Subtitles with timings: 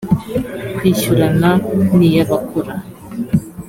[0.75, 1.49] kwishyurana
[1.95, 2.71] n iy abakora